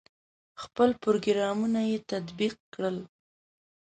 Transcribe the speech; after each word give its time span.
خپل 0.61 0.89
پروګرامونه 1.03 1.79
یې 1.89 1.97
تطبیق 2.11 2.55
کړل. 2.73 2.97